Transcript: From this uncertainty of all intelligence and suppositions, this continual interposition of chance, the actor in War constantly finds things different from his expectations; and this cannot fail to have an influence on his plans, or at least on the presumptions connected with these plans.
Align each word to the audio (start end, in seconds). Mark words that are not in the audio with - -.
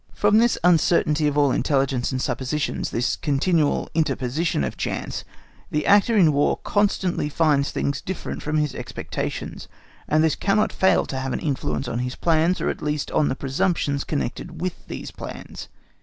From 0.15 0.39
this 0.39 0.57
uncertainty 0.63 1.27
of 1.27 1.37
all 1.37 1.51
intelligence 1.51 2.11
and 2.11 2.19
suppositions, 2.19 2.89
this 2.89 3.15
continual 3.15 3.87
interposition 3.93 4.63
of 4.63 4.75
chance, 4.75 5.23
the 5.69 5.85
actor 5.85 6.17
in 6.17 6.33
War 6.33 6.57
constantly 6.63 7.29
finds 7.29 7.69
things 7.69 8.01
different 8.01 8.41
from 8.41 8.57
his 8.57 8.73
expectations; 8.73 9.67
and 10.07 10.23
this 10.23 10.33
cannot 10.33 10.73
fail 10.73 11.05
to 11.05 11.19
have 11.19 11.33
an 11.33 11.39
influence 11.39 11.87
on 11.87 11.99
his 11.99 12.15
plans, 12.15 12.59
or 12.59 12.69
at 12.71 12.81
least 12.81 13.11
on 13.11 13.27
the 13.27 13.35
presumptions 13.35 14.03
connected 14.03 14.59
with 14.59 14.87
these 14.87 15.11
plans. 15.11 15.69